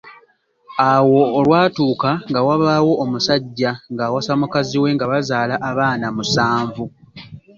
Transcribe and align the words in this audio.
Awo 0.91 1.21
olwatuuka 1.39 2.09
nga 2.29 2.39
wabaawo 2.47 2.91
omusajja 3.03 3.71
ng’awasa 3.91 4.33
mukazi 4.39 4.75
we 4.83 4.89
nga 4.95 5.05
bazaala 5.11 5.55
abaana 5.69 6.07
musanvu. 6.15 6.85